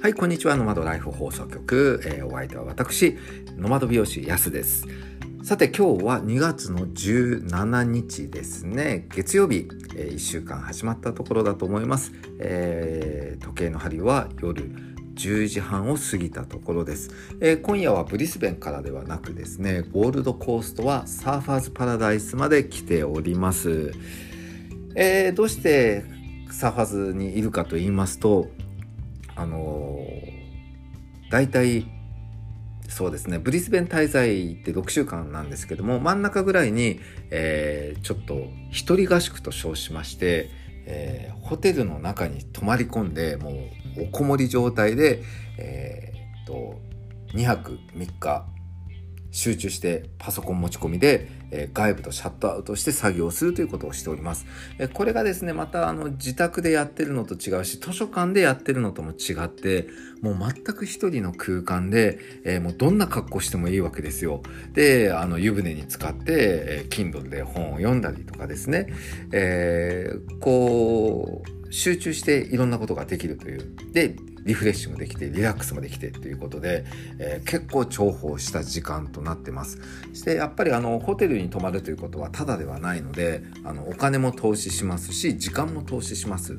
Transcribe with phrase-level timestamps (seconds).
[0.00, 0.54] はい、こんにちは。
[0.54, 2.00] ノマドライフ放送局。
[2.04, 3.18] えー、お相手は私、
[3.56, 4.86] ノマド美容師やすです。
[5.42, 9.08] さて、今日は2月の17日ですね。
[9.12, 12.12] 月曜日、えー、1週間始まったところだと思います。
[12.38, 14.70] えー、時計の針は夜
[15.16, 17.10] 10時半を過ぎたところです、
[17.40, 23.92] えー、今夜はブリスベンからではなくですねゴールドコーストはサーファーズパラダイスまで来ております、
[24.94, 26.04] えー、どうして
[26.52, 28.48] サーファーズにいるかと言いますと
[29.38, 29.87] あのー、
[31.30, 31.86] 大体
[32.88, 33.38] そうですね。
[33.38, 40.50] ブリスベン滞在って6週間なんですけども真ん中ぐらいに、えー、ちょっと一人合宿と称しまして、
[40.86, 43.50] えー、ホテルの中に泊まり込んでも
[43.98, 45.22] うおこもり状態で、
[45.58, 46.80] えー、っと
[47.36, 48.46] 2泊3日
[49.30, 54.46] 集中してパソコン持ち込みで、えー、外部とシャットアウトして作業するということをしております。
[54.78, 59.88] えー、これがですね、またあの自宅でやってるのと違うし、図書館でやってるのとも違って、
[60.22, 64.42] もう全く一人の空間で、えー、もうどんな格好してもいいわけですよ。
[64.72, 68.86] で、あの湯船に使って、えー、Kindle で本を読んだりとかですね、
[69.32, 73.74] えー、こう、集中していろんなことができるという。
[73.92, 74.16] で、
[74.48, 76.86] リフレッシュもできてリラックスもできてということで、
[77.18, 79.78] えー、結構重宝した時間となってます。
[80.14, 86.58] そしてやっぱりあのホテルに泊まるということはただではないのであのお金も投資しますし時間も投資します。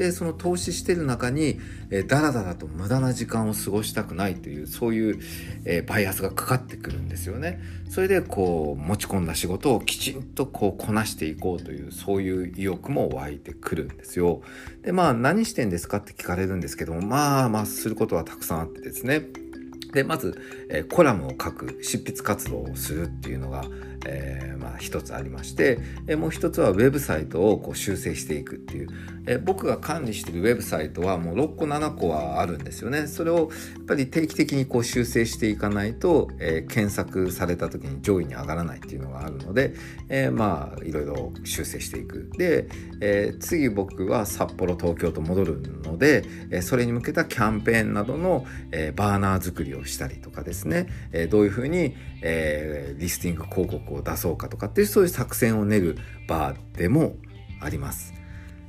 [0.00, 5.20] でその投資してる中に、えー、だらだらと無駄な時間を過ごしたくないというそういう、
[5.66, 7.60] えー、バイアスがかかってくるんですよね。
[7.90, 14.40] それでこう持ち込んだ仕事をきちんとこうこなしていこうというそういう意欲も湧いてくるんですよ。
[14.80, 19.49] でまあ何してんですかって聞かれるんですけどもまあまあすることはたくさんあってですね。
[19.92, 23.64] でまず、え、コラムを書く執筆活動をするっていうのが、
[24.06, 28.88] えー、まあ、一つありまして、え、もう一つはウェブサイトをこう修正していくっていう、
[29.26, 33.06] え僕が管理してるウェブサイトはもう6個7個はあるんですよね。
[33.06, 33.36] それを
[33.76, 39.74] やっぱり定期的にこう修正していかないと、え検索された時に上位に上がらないっていうのがあるので、
[40.08, 42.30] えまあいろいろ修正していく。
[42.38, 42.68] で、
[43.00, 55.98] え次僕は札幌東京と戻るので、えそれに向けたキャンペーンなどの、えバーナー作りをしたりとかですね、えどういうふうに、えリスティング広告を出そうかとかっていうそういう作戦を練る
[56.28, 57.16] 場でも
[57.60, 58.14] あります。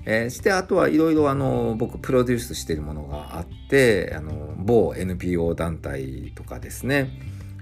[0.05, 7.09] えー、してあとはいろいろあの僕プロデュースしているものがあってあの某 NPO 団体とかですね、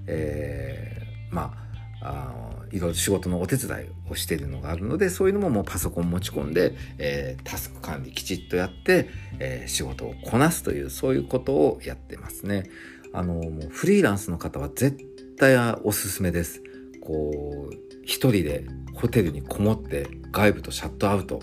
[0.07, 1.69] えー、まあ
[2.01, 2.33] あ
[2.71, 12.69] いろいろ仕事のお手伝いをしているのがあるのでそういうのももうパソコン持ち込んで、えー、タスク管理きちっとやって、えー、仕事をこなすというそういうことをやってますね。
[13.13, 14.97] あのもうフリーランスの方は絶
[15.37, 16.61] 対おすすめです。
[17.01, 21.39] こう一人でホテルにこもって外部とシャットアウト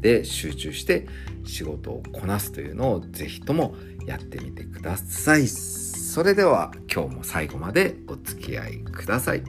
[0.00, 1.06] で集中して
[1.44, 3.74] 仕事をこなすというのをぜひとも
[4.06, 5.46] やってみてください。
[5.46, 9.34] それでは今日も最後までお付き合いくださ。
[9.34, 9.42] い、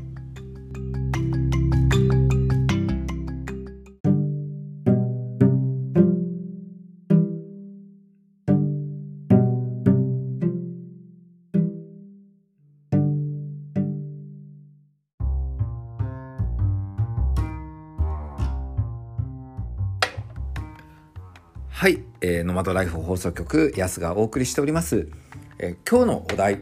[22.61, 25.09] マドライフ放送局安がお送りしております、
[25.57, 26.61] えー、今日のお題、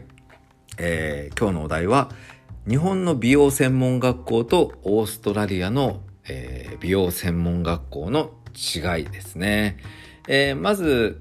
[0.78, 2.08] えー、今日のお題は
[2.66, 9.76] 日本の美容専門学校とオーストラリアの、えー、美容専門学校の違いですね、
[10.26, 11.20] えー、まず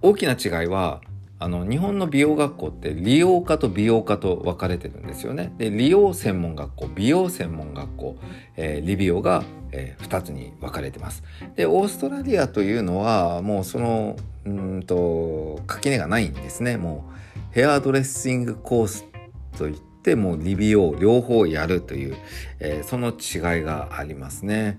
[0.00, 1.02] 大きな違いは
[1.38, 5.52] あの日本の美容学校って理容科と美容科と分かれてるんですよね。
[5.58, 8.16] で理容専門学校美容専門学校、
[8.56, 9.42] えー、リビオが、
[9.72, 11.22] えー、2つに分かれてます。
[11.56, 16.76] でオーストラリアというのはもうそのうんと垣根がないんですね。
[16.76, 19.04] もうヘアドレッシングコース
[19.58, 22.16] といってもうリビオ両方やるという、
[22.60, 24.78] えー、その違いがありますね。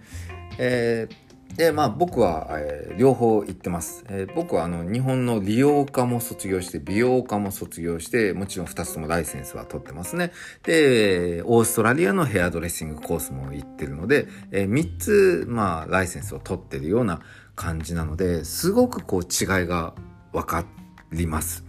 [0.58, 1.25] えー
[1.56, 4.04] で、まあ僕は、えー、両方行ってます。
[4.10, 10.34] えー、僕はあの日本の理容科も卒業して、美容科も卒業して、もちろん2つともライセンスは取ってますね。
[10.64, 17.22] で、オーストラリアのヘアドレッシングコースも行ってるので、えー、3つ、まあライセンスを取ってるような
[17.56, 19.94] 感じなので、すごくこう違いが
[20.34, 20.66] 分か
[21.14, 21.64] ります。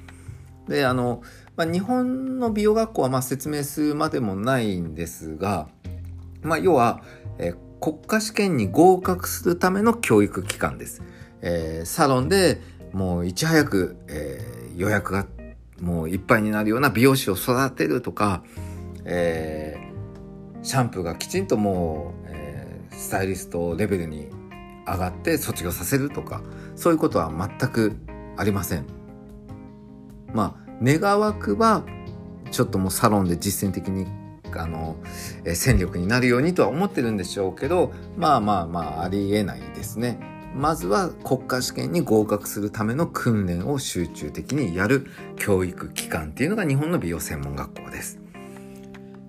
[0.69, 1.23] で、あの、
[1.57, 5.69] まあ、日本の美容学校はま説明するまでもないんですが、
[6.43, 7.03] まあ要は、
[7.39, 11.03] えー国家試験に合格するための教育機関です。
[11.43, 12.61] えー、サロンで
[12.93, 15.27] もういち早く、えー、予約が
[15.81, 18.43] もういっぱいになるような美容師を育てるとか、
[19.05, 24.29] えー、シャンプーがきちんともう、えー、スタイリストレベルに
[24.87, 26.43] 上がって卒業させるとか
[26.75, 27.97] そういうことは全く
[28.37, 28.87] ありません。
[30.33, 31.85] まあ願わくば
[32.51, 34.07] ちょっともうサロンで実践的に
[34.59, 34.97] あの、
[35.45, 40.19] え戦力になるようにとは思ってるんでしょうけどまあまあまあありえないですね。
[40.57, 45.07] まずは国家試験に合格するための訓練を集中的にやる
[45.37, 48.19] 教育機関っていうのが日本の美容専門学校です。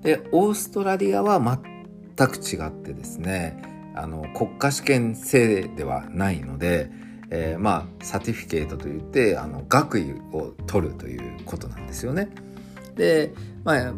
[0.03, 3.61] でオーストラリアは全く違ってですね
[3.93, 6.89] あの国家試験制ではないので、
[7.29, 12.29] えー、まあサティフィケートといってあの学位を取るということなんですよね。
[12.95, 13.33] で
[13.65, 13.93] まあ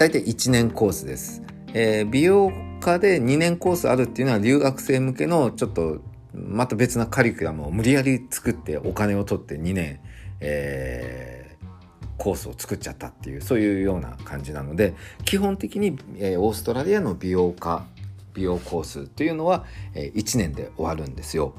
[0.00, 1.42] 大体1年コースです。
[1.74, 2.50] えー、美容
[2.80, 6.00] 科で2年コースあるっていうのは留学生向けのちょっと
[6.32, 10.00] また別なカリキュラムを無理やり作ってお金を取って2年、
[10.40, 14.94] えー、コースを作っちゃったっていうそういうような感じなので
[15.26, 17.84] 基本的に、えー、オーストラリアの美容科
[18.32, 21.54] 美容コースというのは、えー、1年で終わるんですよ。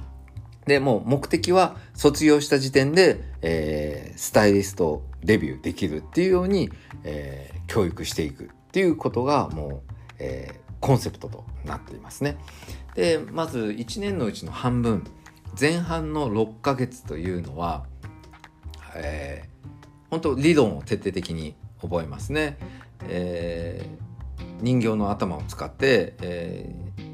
[0.66, 6.70] でもう目的は卒業した時点で、えー、スタイリストデビューできるっていうように、
[7.04, 12.38] えー、教育していくっていうことがもう、えー、コンセプトとなっていますね。
[12.96, 15.04] でまず1年のうちの半分
[15.60, 17.86] 前半の6ヶ月というのは、
[18.96, 22.58] えー、本当理論を徹底的に覚えますね。
[23.08, 27.11] えー、人形の頭を使って、えー、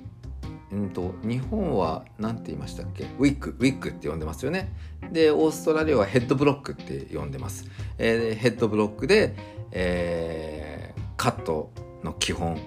[0.72, 3.06] うんと日本は何て言いましたっけ？
[3.20, 4.74] ウィッグウィッグって呼んでますよね。
[5.12, 7.66] でオーストラリアはヘッドブロックって呼んでます。
[7.98, 9.36] えー、ヘッドブロックで、
[9.72, 11.72] えー、カット
[12.04, 12.60] の基本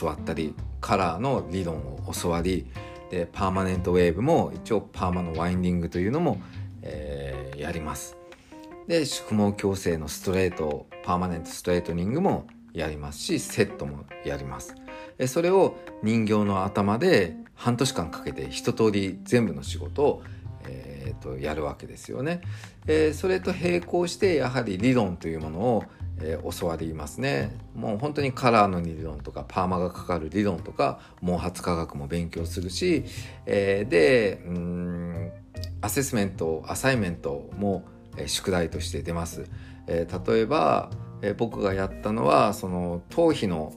[0.00, 2.66] 教わったりカラーの理論を教わり
[3.10, 6.40] でパーマネントウェーブも一応パーマのワインディングというのも、
[6.82, 8.16] えー、やります。
[8.86, 14.74] で宿毛矯正のストレートパーマネントストレートニングもやりますしセットもやります。
[15.26, 20.22] それを人形の頭で半年間かけて一通り全部の仕事を、
[20.64, 22.40] えーと、やるわけですよね。
[22.86, 25.84] えー、それと並行してやはり理論というものを
[26.22, 33.04] えー、教わりますねもう本当にカラーの理論とかパーマがかかる理論とか毛髪科学も勉強するし、
[33.46, 35.32] えー、でうん
[35.80, 37.84] アセスメントアサイメントも、
[38.16, 39.46] えー、宿題として出ます、
[39.86, 40.90] えー、例えば、
[41.22, 43.72] えー、僕がやったのはその頭皮の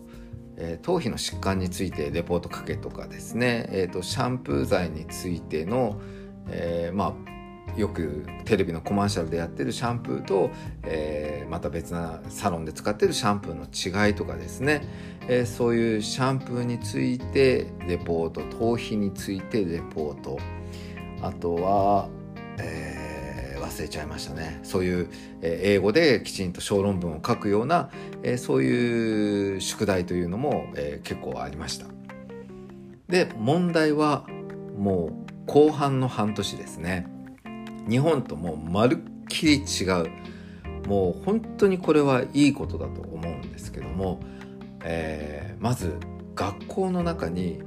[0.57, 5.99] えー、頭皮の疾患についてレポートかけとかですね、えーと、シャンプー剤についての、
[6.49, 7.33] えー、まあ
[7.79, 10.51] よくテレビのコマーシャルでやってるシャンプーと、
[10.83, 13.65] えー、また別なサロンで使ってるシャンプーの
[14.07, 14.87] 違いとかですね、
[15.27, 20.37] えー、そういうシャンプーについてレポート頭皮についてレポート。
[21.21, 22.09] あとは、
[22.59, 23.02] えー、
[23.73, 25.09] 忘れちゃいましたねそういう、
[25.41, 27.89] え英語できちんと小論文を書くような、
[28.21, 31.87] えそういう宿題というのも、え結構ありました
[33.07, 34.27] で問題は
[34.77, 37.07] もう後半の半年ですね
[37.89, 40.09] 日本ともうまるっきり違う
[40.87, 44.19] もう本当にこれはいいことだと思うんですけども、
[44.83, 45.97] えー、まず
[46.35, 47.61] 学校の中に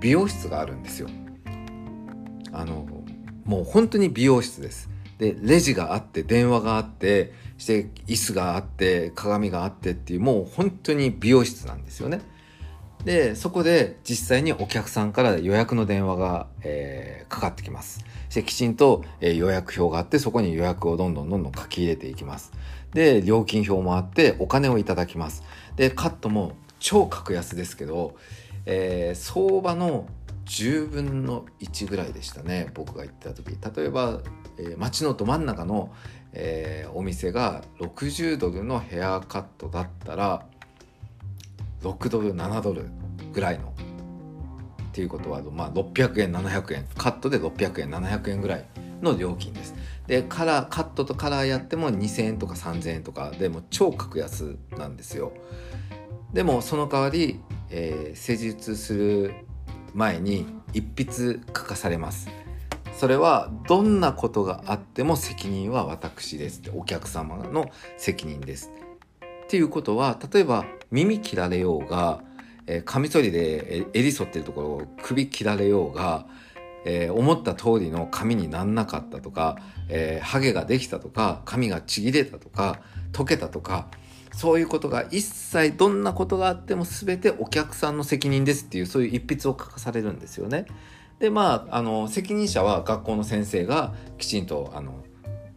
[0.00, 1.08] 美容室があるんですよ。
[2.52, 2.86] あの
[3.44, 4.91] もう本当に美容室です。
[5.22, 12.20] でレジがあって電話があってして椅子があって鏡があってっていうもう本当に美容室なんですよね。
[13.04, 18.04] でそこで実際にお客さんから予約の電話が、えー、かかってきます。
[18.30, 22.50] してきちんと、えー、予約表があってそこに予約をどんどんどんどん書き入れていきます。
[22.92, 25.44] で料金表もあってお金をいただきます。
[25.76, 28.16] でカットも超格安ですけど、
[28.66, 30.08] えー、相場の
[30.46, 33.50] 10分の1ぐらいでしたね僕が行った時。
[33.50, 34.20] 例えば、
[34.58, 35.92] えー、街のど真ん中の、
[36.32, 40.46] えー、お店が60ドルのヘアカットだったら
[41.82, 42.86] 6ドル7ドル
[43.32, 43.72] ぐらいの
[44.92, 46.86] っていうことは、まあ、600円700円。
[46.96, 48.64] カットで600円700円ぐらい
[49.00, 49.74] の料金です。
[50.06, 53.30] でカラーカットとカラーやっても2000円とか3000円とか。
[53.30, 55.32] でも超格安なんですよ。
[56.32, 59.34] でもその代わり、えー、施術する
[59.94, 62.28] 前に一筆書かされます。
[62.94, 68.72] それはどんなことがあっても責任は私ですってお客様の責任です。
[69.44, 72.22] っていうことは例えば耳切られようが、
[72.66, 76.26] えー、カミソリで襟剃ってるところを首切られようが、
[76.84, 79.58] えー、思った通りの髪になんなかったとか、
[79.88, 82.80] えー、ハゲができたとか髪がちぎれたとか
[83.12, 83.88] 溶けたとか
[84.32, 90.66] そういうことが一切どんなことがあっても全てお客さんの責任ですっていうそういう一筆を書かされるんですよね。
[91.18, 95.04] でまああの責任者は学校の先生がきちんとあの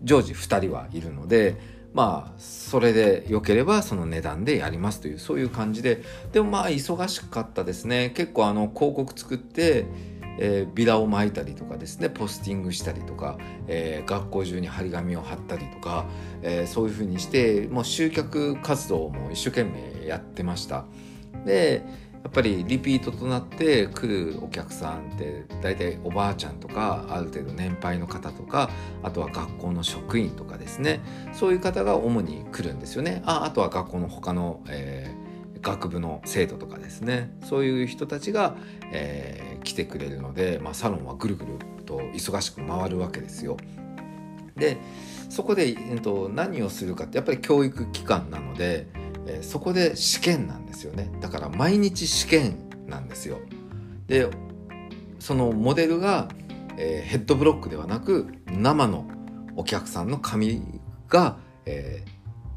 [0.03, 1.57] 常時2人はいるので
[1.93, 6.03] まあそれで良ければその値段でやりますというそういう感じで
[6.33, 9.85] でもまあ忙しかったですね結構あの広告作って
[10.37, 13.37] えー、ビラを巻いたりとかですねポスティングしたりとか、
[13.67, 16.05] えー、学校中に張り紙を貼ったりとか、
[16.41, 20.85] えー、そういうふうにしてもう集客活動も一生懸命やってました。
[21.45, 21.83] で
[22.25, 28.71] やっぱりリピートとなって来るお客さんって大体おばあちゃんとかある程度年配の方とか
[29.03, 31.01] あとは学校の職員とかですね
[31.33, 35.24] そういう方が主に来るんですよねああとは学校の他の、えー、
[35.65, 37.35] 学部の生徒とかですね。
[37.43, 38.55] そういう人たちが、
[38.91, 41.51] えー、来てくれるので、まあ、サロンはぐるぐる
[41.85, 43.57] と忙しく回るわけですよ。
[44.55, 44.77] で
[45.29, 48.87] そこで、えっと、何をするかってやっぱり教育機関なので
[49.25, 51.11] えー、そこで試験なんですよね。
[51.19, 52.57] だから毎日試験
[52.87, 53.39] なんですよ。
[54.07, 54.29] で
[55.19, 56.29] そのモデルが、
[56.77, 59.07] えー、ヘッドブロックではなく生の
[59.55, 60.61] お客さんの髪
[61.09, 62.09] が、えー、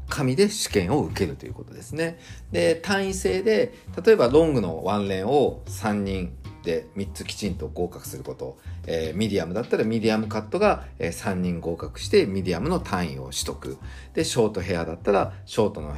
[0.09, 2.19] 髪で試験を受けるということですね。
[2.51, 3.73] で単位制で
[4.03, 13.77] 例えばロングのワンレンを3人で3つきちんと合格すること、えー、ミディアムだったらミディアムカットが、3人合格してミディアムの単位を取得
[14.13, 15.95] でショートヘアだったらショートの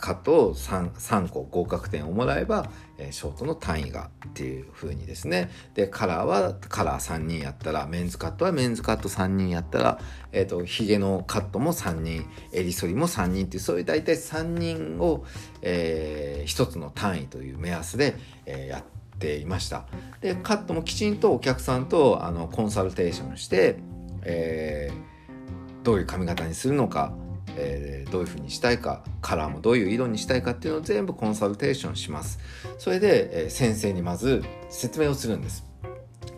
[0.00, 10.00] カットを 3, 3個合格点をもらえば、えー、ショートの単位がっていう風にですねでカラーはカラー3人やったらメンズカットはメンズカット3人やったら、
[10.32, 15.24] えーと、ヒゲのカットも3人襟剃りも3人っていうそういう大体3人を、
[15.62, 19.86] えー、1つの単位という目安で、えー、やっていました
[20.20, 23.78] でカットもきちんとお客さんとあのコンサルテーションして、
[24.22, 27.14] えー、どういう髪型にするのか
[27.56, 32.38] えー、どういうふうにしたいかカラーもどういう色にしたいかっていうのを全部コンサルテーションします。
[32.78, 35.64] それで、えー、先生にまず説明をするんです。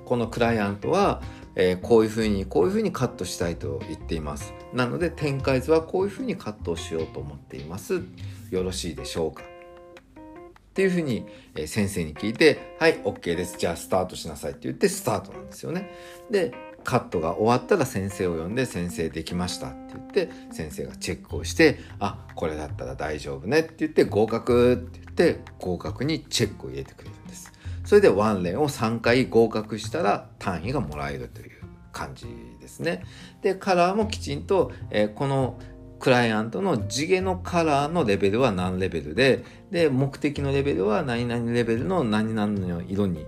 [0.04, 1.22] このクライアントは、
[1.54, 4.54] えー、こういうふうにこういうふうにカットしたいと言っています。
[4.72, 8.02] なので展開図はこういうふうにカットをしようと思っています。
[8.50, 9.42] よろしいでしょうか。
[9.42, 13.56] っていうふうに、え先生に聞いて「はい OK です。
[13.58, 15.90] じゃあスタートしなさい」って言ってスタートなんですよね。
[16.30, 16.52] で
[16.88, 27.52] カットが終わったら先生を呼んで先生できましたって言って先生がチェックをしてあこれだったら大丈夫ねって言って合格って言って合格にチェックを入れてくれるんです。
[27.84, 31.50] それでワンレンを3回合格したら単位がもらえるという
[31.92, 32.26] 感じ
[32.58, 33.04] ですね。
[33.42, 35.58] でカラーもきちんと、えー、この
[35.98, 43.26] クライアントの地毛のカラーのレベルは何レベルでで目的のレベルは何々レベルの何々の色に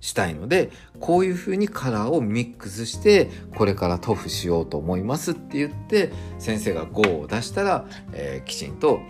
[0.00, 9.00] したいのでこういう風にカラーをミックスしてこれから塗布しようと思いますって言って先生が GO を出したら、えー、きちんと、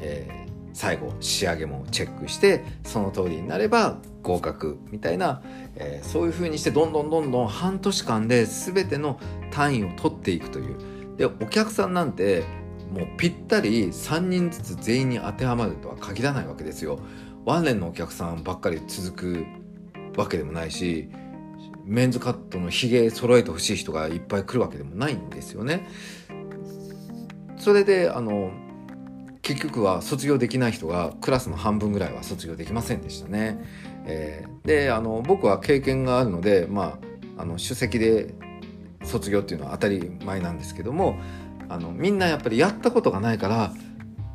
[0.00, 5.42] えー、最後仕上げもチェックしてその通りになれば合格みたいな、
[5.74, 9.18] えー、そういう風にしてどんどんどんどん半年間で全ての
[9.50, 10.76] 単位を取っていくという。
[11.16, 12.44] でお客さんなんて
[12.92, 17.00] もうぴったり3人ずつ全員に当てはまるとは限らないわけですよ。
[17.44, 19.46] ワンレンのお客さんばっかり続く
[20.18, 21.08] わけでもないし
[21.84, 25.88] メンズカットのヒゲ揃えてほしい人がいっぱい来るわけでもないんですよね。
[27.56, 28.50] それであの
[29.42, 33.58] 結局は卒業できない人がクラスの半分ぐらいは卒業できませんでしたね。
[34.04, 36.98] えー、であの僕は経験があるので、ま
[37.38, 38.34] あ、あの首席で
[39.02, 41.18] 卒業っていうのは当たり前なんですけども
[41.68, 43.72] あのみんなやっぱりやったことがないから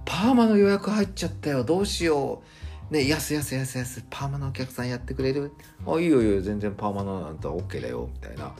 [0.05, 2.62] パーマの予約入っちゃったよどうしよう
[2.93, 5.51] で、安安安安、パーマのお客さんやってくれる
[5.87, 8.53] あ、いいよいいよ、全然パーマのなんて OK だよ、みたいな。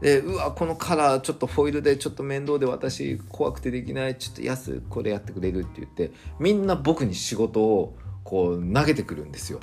[0.00, 9.60] で、うわ、このカラーちょっとフォイルでちょっと面倒で私怖くてできない、ちょっと安、これやってくれるって言って、みんな僕に仕事をこう投げてくるんですよ。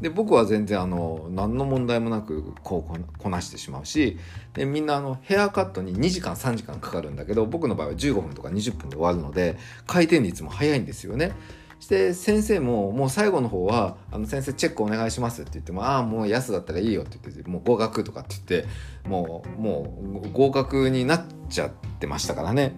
[0.00, 4.16] で僕は全然あの何の問題もなくこうこなしてしまうし
[4.54, 11.32] でみんなあのヘアカットに2時間3時間かかるんだけど僕の場合は15分とか20分で終わるので回転率も早いんですよね。
[11.80, 18.68] して先生ももう最後の方は「あの先生チェックお願いします」って言っても「ああもう安だったらいいよ」って言ってもう合格とかって言って
[19.08, 22.76] もうもう合格になっちゃってましたからね。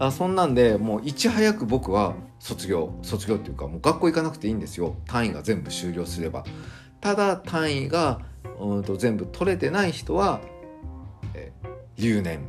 [0.00, 4.96] あそんなんでもういち早く僕は卒業卒業っていうかもう学校行かなくていいんですよ。
[5.06, 6.44] 単位が全部終了すれば。
[7.00, 8.20] ただ単位が
[8.60, 10.40] うんと全部取れてない人は、
[11.34, 11.52] え
[11.96, 12.40] 留年。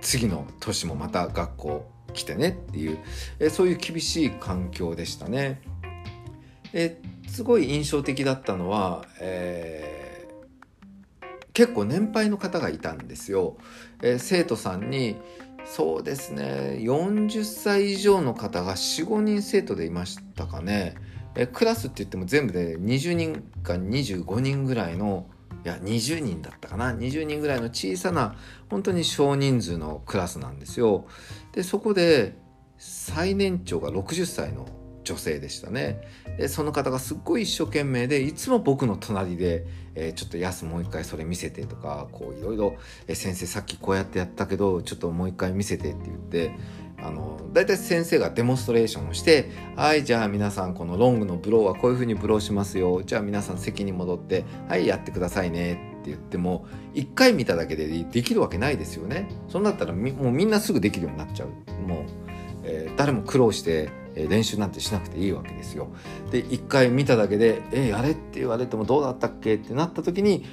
[0.00, 2.98] 次の年もまた学校来てねっていう、
[3.38, 5.60] えそういう厳しい環境でしたね。
[6.72, 13.56] ですごい印象的だったのは、えー、結構年配の方がいたんですよ。
[14.02, 15.16] えー、生徒さんに
[15.64, 20.94] そうですね40歳以上の方が45人生徒でいましたかね。
[21.34, 25.26] えクラスって言っても全部で20人か25人ぐらいの
[25.64, 28.36] いや20人だったかな20人ぐらいの小さな
[28.70, 31.06] 本当に少人数のクラスなんですよ。
[31.52, 32.36] でそこで
[32.78, 34.68] 最年長が60歳の
[35.06, 36.00] 女性でしたね
[36.36, 42.76] でその方がすっごい一生懸命でいつも僕の隣で、えー、ちょっと「やすもう一回それ見せて」とかこういろいろ
[43.14, 46.50] 「先生さっきこうやってやったけどちょっともう一回見せて」って言って
[47.02, 59.28] あの大体先生がデモンストレーションをして「はいじゃあ皆さんこのロングのブローはこういう風にブローしますよじゃあ皆さん席に戻ってはいやってくださいね」って言っても1回見ただけでできるわけないですよね。
[59.48, 62.04] そんなったらもうみんなすぐできるようになっちゃうもう、
[62.64, 65.88] えー、誰も苦労して練習なんてしなくていいわけですよ。
[66.30, 69.56] で1回見ただけで「えやれ」って言われてもどうだったっけ？
[69.56, 70.44] ってなった時に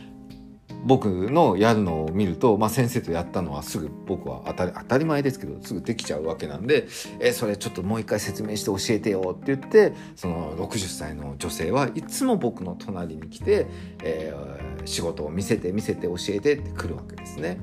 [0.83, 6.87] 僕のやるのを見ると、まあ、先生とやったのはすぐ僕は当たり当たり前ですけどすぐできちゃうわけなんで
[7.19, 13.67] 「えそれちょっともう一回説明して教えてよ」って言ってその60歳の女性はいつも僕の隣に来て、
[14.03, 17.59] えー、仕事を見せて見せて教えてって来るわけですね。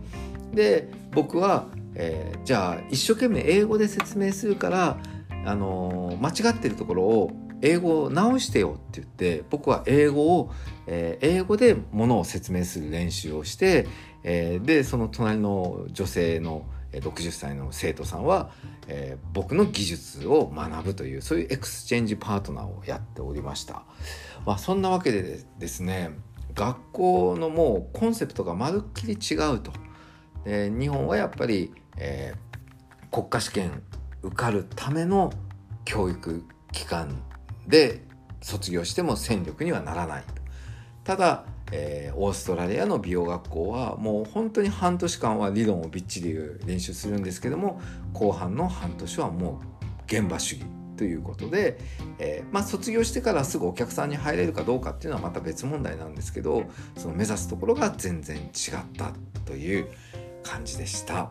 [0.55, 4.99] で僕は、えー、じゃあ一生懸命英語で説明するから、
[5.45, 10.53] あのー、間違ってるところを英語を直してよって言って僕は英語を、
[10.87, 13.87] えー、英語でものを説明する練習をして、
[14.23, 18.51] えー、でその隣の女性の60歳の生徒さんは、
[18.89, 23.85] えー、僕の技術を学ぶというそういうエクスチェンジパートナーをやっておりました。
[24.45, 26.11] まあ、そんなわけでですね
[26.55, 29.73] 学校のもうコンセプトがまるっきり違うと。
[30.45, 33.83] で日本はやっぱり、えー、国家試験
[34.23, 35.33] 受かるための
[35.85, 37.23] 教育機関
[37.71, 38.03] で
[38.43, 40.25] 卒業しても戦力にはならない
[41.05, 46.37] ただ、えー、オーストラリアの美容学校はもう本当に半年間は理論をびっちり
[46.67, 47.81] 練習するんですけども
[48.13, 50.65] 後半の半年はもう現場主義
[50.97, 51.79] ということで、
[52.19, 58.51] えー、まあ、卒業してからすぐお客さんに入れるかどうかっていうのはまた別問題なんですけどその目指すところが全然違っ
[58.99, 59.13] た
[59.47, 59.87] という
[60.43, 61.31] 感じでした。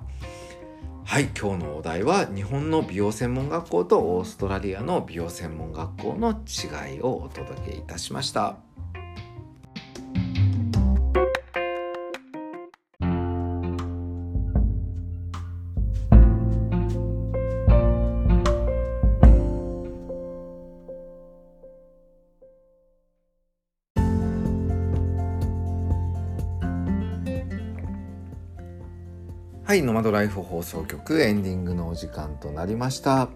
[1.09, 8.68] はい今日のお題は日本の美容専門学校とオーストラリアの美容専門学校の違いをお届けいたしました。
[29.69, 33.29] はい、ノマドライフ放送局エンディングのお時間となりました。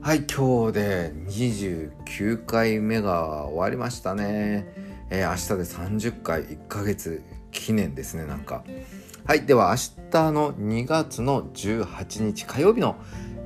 [0.00, 4.66] はい、今日で29回目が終わりましたね。
[5.08, 7.22] えー、明日で30回、1ヶ月
[7.52, 8.64] 記念ですね、なんか。
[9.24, 12.96] はい、では明日の2月の18日火曜日の、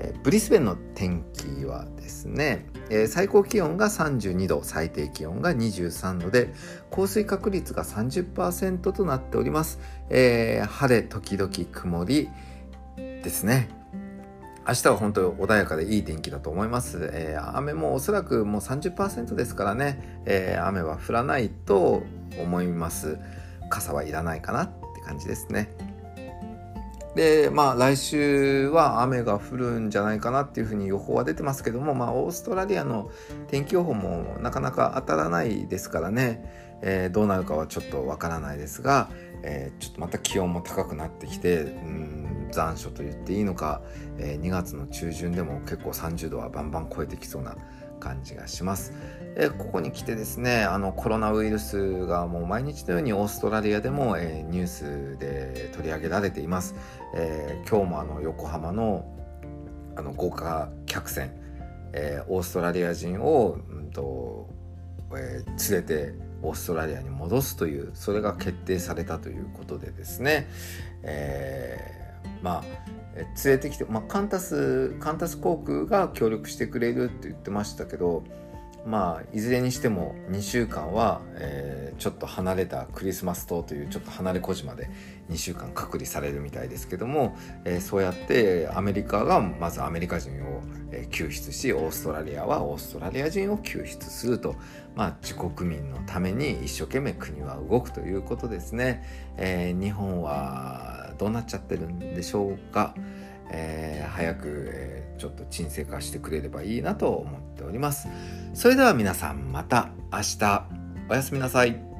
[0.06, 6.52] えー、ブリスベンの天気はですね、えー、最高気温が32度最低気温が23度で
[6.90, 12.28] 降水確率が30%となっております、えー、晴れ時々曇り
[12.96, 13.68] ですね。
[14.68, 22.02] 明日は本当に穏やかでいい天気だと思います、えー、雨もおそらくもう30%ですからね、え雨は降らないと
[22.36, 23.18] 思います。
[23.68, 25.68] 傘はいらないかなって感じですね。
[27.16, 33.10] でまあ来週は雨が降るんじゃないかなっていうふうに予報は出てますけども、まあ、オーストラリアの
[33.48, 39.08] 天気予報もなかなか当たらないですからね、えー、どうなるかはちょっとわからないですが、
[39.42, 43.80] えー、ちょっとまた気温も高くなってきてうん残暑と言っていいのか、
[44.18, 47.56] えー、2月の中旬でも結構30度はバンバン超えてきそうな
[48.06, 48.92] 感じがします。
[49.38, 56.74] えここに来てですねあのコロナウイルスがもう毎日のようにオーストラリアでも、え、ニュースで取り上げられています。
[57.14, 59.04] えー、今日もあの横浜の
[59.96, 61.32] あの豪華客船、
[61.92, 64.48] えー、オーストラリア人を、うんと
[65.16, 70.48] えー、連れてオーストラリアに戻すというそれが決定されたということでですね、
[71.02, 71.95] えー、
[72.42, 78.24] まあ連れてきて、まあ、カンタスカンタス航空が協力してくれるって言ってましたけど
[78.86, 84.88] まあいずれにしても2週間は、えー、ちょっと離れたクリスマス島というちょっと離れ小島で
[85.28, 90.62] 2週間隔離されるみたいですけども、えー、そうやってアメリカがまずアメリカ人を
[91.10, 94.54] 救出しオーストラリアはオーストラリア人を救出すると、
[94.94, 99.04] まあ、自国民のために一生懸命国は動くということですね。
[99.36, 102.94] えー、日本はどうなっちゃってるんでしょうか。
[103.50, 108.08] えー、早く、えー、ちょっと沈静化してくれればいいなと思っております。
[108.54, 110.68] それでは皆さんまた明日
[111.08, 111.95] おやすみなさい。